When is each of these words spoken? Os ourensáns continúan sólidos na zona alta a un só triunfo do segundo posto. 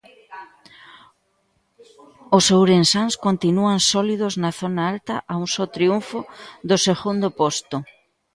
Os 2.37 2.45
ourensáns 2.59 3.13
continúan 3.25 3.79
sólidos 3.91 4.33
na 4.43 4.51
zona 4.59 4.81
alta 4.93 5.15
a 5.31 5.33
un 5.41 5.47
só 5.55 5.65
triunfo 5.75 6.19
do 6.69 6.77
segundo 6.87 7.27
posto. 7.39 7.77